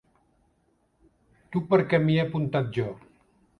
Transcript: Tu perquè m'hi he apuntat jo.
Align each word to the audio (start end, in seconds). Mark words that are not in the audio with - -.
Tu 1.53 1.63
perquè 1.75 2.01
m'hi 2.07 2.17
he 2.19 2.25
apuntat 2.25 2.75
jo. 2.81 2.91